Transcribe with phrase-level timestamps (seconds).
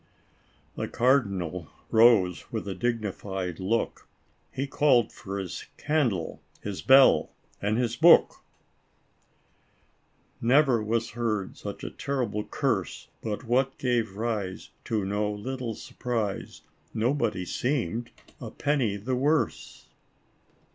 [0.25, 0.45] \'"
[0.77, 4.07] The Cardinal rose with a dignified look,
[4.51, 7.29] He called for his candle, his bell
[7.61, 8.41] and his book!
[10.41, 13.09] Never was heard such a terrible curse.
[13.21, 16.63] But, what gave rise To no little surprise.
[16.95, 18.09] Nobody seemed
[18.39, 19.87] a penny the worse